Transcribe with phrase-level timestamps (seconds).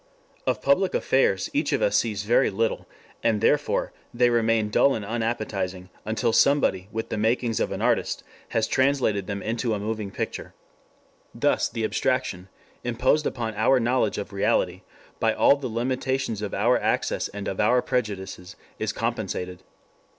[0.47, 2.87] Of public affairs each of us sees very little,
[3.21, 8.23] and therefore, they remain dull and unappetizing, until somebody, with the makings of an artist,
[8.49, 10.55] has translated them into a moving picture.
[11.35, 12.49] Thus the abstraction,
[12.83, 14.81] imposed upon our knowledge of reality
[15.19, 19.61] by all the limitations of our access and of our prejudices, is compensated.